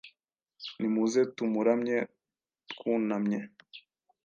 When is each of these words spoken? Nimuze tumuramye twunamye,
Nimuze 0.79 1.19
tumuramye 1.35 1.97
twunamye, 2.71 3.39